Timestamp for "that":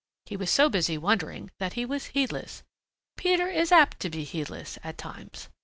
1.59-1.73